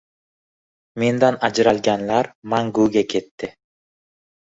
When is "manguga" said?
2.53-3.05